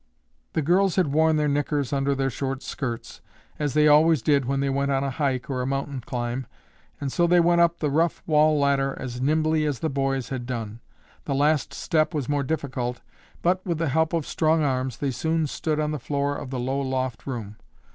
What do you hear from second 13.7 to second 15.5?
the help of strong arms they soon